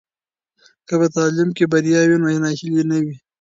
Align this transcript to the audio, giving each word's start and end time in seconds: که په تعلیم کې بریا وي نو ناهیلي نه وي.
که 0.87 0.93
په 0.99 1.07
تعلیم 1.15 1.49
کې 1.57 1.65
بریا 1.71 2.01
وي 2.07 2.17
نو 2.21 2.27
ناهیلي 2.43 2.83
نه 2.91 2.97
وي. 3.03 3.15